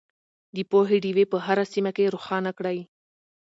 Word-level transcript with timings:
د 0.55 0.57
پوهې 0.69 0.97
ډیوې 1.03 1.25
په 1.31 1.37
هره 1.45 1.65
سیمه 1.73 1.91
کې 1.95 2.11
روښانه 2.13 2.51
کړئ. 2.57 2.79